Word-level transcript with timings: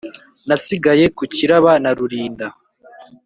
Nasigaye 0.47 1.05
ku 1.15 1.23
kiraba 1.33 1.71
na 1.83 1.91
Rulinda 1.97 2.47